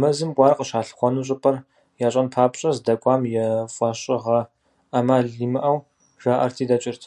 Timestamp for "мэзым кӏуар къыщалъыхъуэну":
0.00-1.26